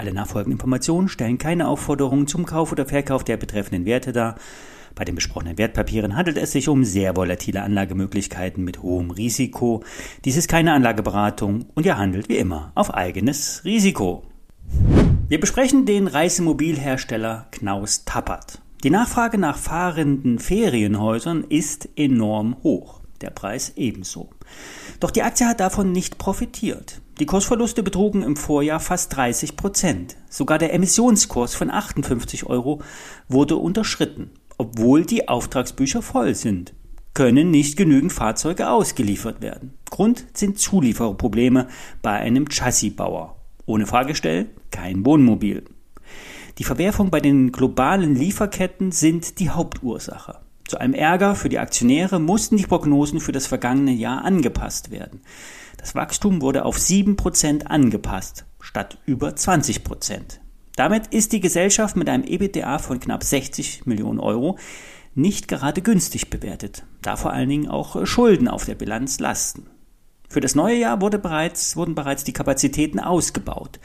[0.00, 4.36] Alle nachfolgenden Informationen stellen keine Aufforderungen zum Kauf oder Verkauf der betreffenden Werte dar.
[4.94, 9.84] Bei den besprochenen Wertpapieren handelt es sich um sehr volatile Anlagemöglichkeiten mit hohem Risiko.
[10.24, 14.22] Dies ist keine Anlageberatung und ihr handelt wie immer auf eigenes Risiko.
[15.28, 18.62] Wir besprechen den Reisemobilhersteller Knaus Tappert.
[18.82, 24.30] Die Nachfrage nach fahrenden Ferienhäusern ist enorm hoch, der Preis ebenso.
[24.98, 27.02] Doch die Aktie hat davon nicht profitiert.
[27.20, 30.16] Die Kursverluste betrugen im Vorjahr fast 30 Prozent.
[30.28, 32.82] Sogar der Emissionskurs von 58 Euro
[33.28, 34.30] wurde unterschritten
[34.60, 36.74] obwohl die Auftragsbücher voll sind,
[37.14, 39.72] können nicht genügend Fahrzeuge ausgeliefert werden.
[39.88, 41.66] Grund sind Zuliefererprobleme
[42.02, 43.36] bei einem Chassisbauer.
[43.64, 45.64] Ohne Fahrgestell kein Wohnmobil.
[46.58, 50.40] Die Verwerfung bei den globalen Lieferketten sind die Hauptursache.
[50.70, 55.20] Zu einem Ärger für die Aktionäre mussten die Prognosen für das vergangene Jahr angepasst werden.
[55.78, 60.38] Das Wachstum wurde auf 7% angepasst, statt über 20%.
[60.76, 64.58] Damit ist die Gesellschaft mit einem EBITDA von knapp 60 Millionen Euro
[65.16, 69.66] nicht gerade günstig bewertet, da vor allen Dingen auch Schulden auf der Bilanz lasten.
[70.28, 73.80] Für das neue Jahr wurde bereits, wurden bereits die Kapazitäten ausgebaut.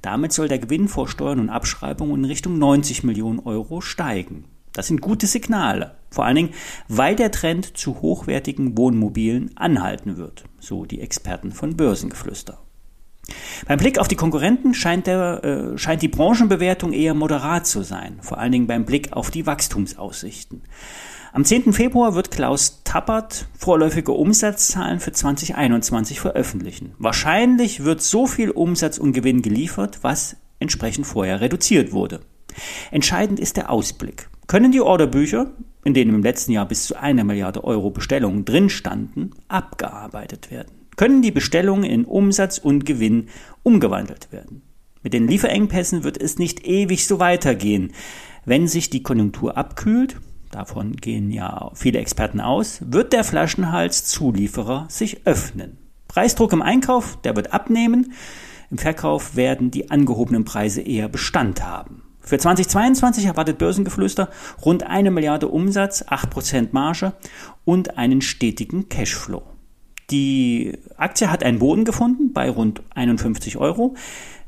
[0.00, 4.46] Damit soll der Gewinn vor Steuern und Abschreibungen in Richtung 90 Millionen Euro steigen.
[4.72, 6.54] Das sind gute Signale, vor allen Dingen,
[6.88, 12.58] weil der Trend zu hochwertigen Wohnmobilen anhalten wird, so die Experten von Börsengeflüster.
[13.66, 18.18] Beim Blick auf die Konkurrenten scheint, der, äh, scheint die Branchenbewertung eher moderat zu sein,
[18.22, 20.62] vor allen Dingen beim Blick auf die Wachstumsaussichten.
[21.32, 21.72] Am 10.
[21.72, 26.94] Februar wird Klaus Tappert vorläufige Umsatzzahlen für 2021 veröffentlichen.
[26.98, 32.20] Wahrscheinlich wird so viel Umsatz und Gewinn geliefert, was entsprechend vorher reduziert wurde.
[32.90, 34.28] Entscheidend ist der Ausblick.
[34.48, 35.52] Können die Orderbücher,
[35.84, 40.80] in denen im letzten Jahr bis zu einer Milliarde Euro Bestellungen drin standen, abgearbeitet werden?
[41.00, 43.28] können die Bestellungen in Umsatz und Gewinn
[43.62, 44.60] umgewandelt werden.
[45.02, 47.92] Mit den Lieferengpässen wird es nicht ewig so weitergehen.
[48.44, 50.20] Wenn sich die Konjunktur abkühlt,
[50.50, 55.78] davon gehen ja viele Experten aus, wird der Flaschenhals Zulieferer sich öffnen.
[56.06, 58.12] Preisdruck im Einkauf, der wird abnehmen.
[58.70, 62.02] Im Verkauf werden die angehobenen Preise eher Bestand haben.
[62.20, 64.28] Für 2022 erwartet Börsengeflüster
[64.64, 67.12] rund eine Milliarde Umsatz, 8% Marge
[67.64, 69.42] und einen stetigen Cashflow.
[70.10, 73.94] Die Aktie hat einen Boden gefunden bei rund 51 Euro.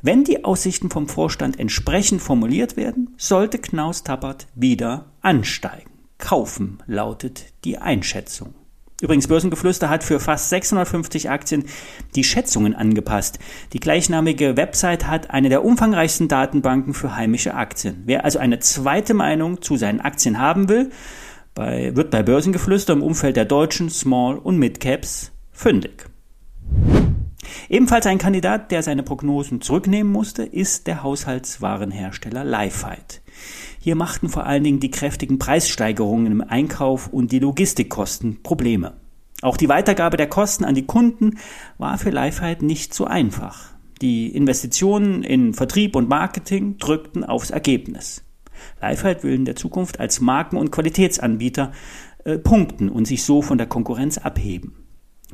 [0.03, 5.91] Wenn die Aussichten vom Vorstand entsprechend formuliert werden, sollte Knaus Tappert wieder ansteigen.
[6.19, 8.55] Kaufen lautet die Einschätzung.
[9.03, 11.65] Übrigens, Börsengeflüster hat für fast 650 Aktien
[12.15, 13.41] die Schätzungen angepasst.
[13.73, 18.05] Die gleichnamige Website hat eine der umfangreichsten Datenbanken für heimische Aktien.
[18.07, 20.91] Wer also eine zweite Meinung zu seinen Aktien haben will,
[21.53, 26.07] bei, wird bei Börsengeflüster im Umfeld der deutschen Small- und Mid-Caps fündig.
[27.69, 33.21] Ebenfalls ein Kandidat, der seine Prognosen zurücknehmen musste, ist der Haushaltswarenhersteller Lifehide.
[33.81, 38.95] Hier machten vor allen Dingen die kräftigen Preissteigerungen im Einkauf und die Logistikkosten Probleme.
[39.43, 41.39] Auch die Weitergabe der Kosten an die Kunden
[41.79, 43.73] war für Lifehide nicht so einfach.
[44.01, 48.25] Die Investitionen in Vertrieb und Marketing drückten aufs Ergebnis.
[48.81, 51.73] Lifehide will in der Zukunft als Marken- und Qualitätsanbieter
[52.25, 54.75] äh, punkten und sich so von der Konkurrenz abheben.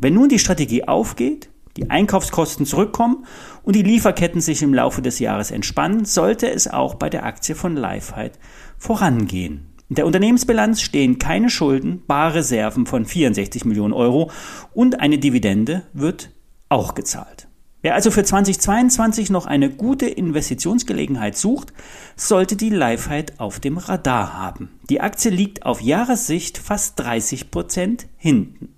[0.01, 3.25] Wenn nun die Strategie aufgeht, die Einkaufskosten zurückkommen
[3.63, 7.55] und die Lieferketten sich im Laufe des Jahres entspannen, sollte es auch bei der Aktie
[7.55, 8.33] von Lifehide
[8.79, 9.69] vorangehen.
[9.89, 14.31] In der Unternehmensbilanz stehen keine Schulden, Barreserven von 64 Millionen Euro
[14.75, 16.31] und eine Dividende wird
[16.69, 17.47] auch gezahlt.
[17.81, 21.73] Wer also für 2022 noch eine gute Investitionsgelegenheit sucht,
[22.17, 24.73] sollte die Lifehide auf dem Radar haben.
[24.91, 28.75] Die Aktie liegt auf Jahressicht fast 30 Prozent hinten.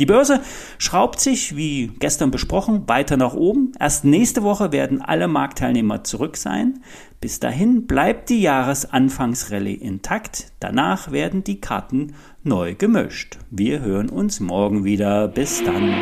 [0.00, 0.40] Die Börse
[0.78, 3.72] schraubt sich, wie gestern besprochen, weiter nach oben.
[3.78, 6.80] Erst nächste Woche werden alle Marktteilnehmer zurück sein.
[7.20, 10.52] Bis dahin bleibt die Jahresanfangsrallye intakt.
[10.60, 13.38] Danach werden die Karten neu gemischt.
[13.50, 15.28] Wir hören uns morgen wieder.
[15.28, 15.94] Bis dann.